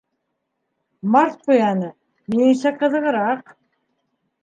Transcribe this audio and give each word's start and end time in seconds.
—Март 1.17 1.45
Ҡуяны, 1.51 1.91
минеңсә, 2.35 2.75
ҡыҙығыраҡ. 2.83 3.57